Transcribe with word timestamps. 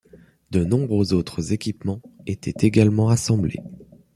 De 0.49 0.63
nombreux 0.63 1.13
autres 1.13 1.53
équipements 1.53 2.01
étaient 2.25 2.65
également 2.65 3.09
assemblés. 3.09 3.61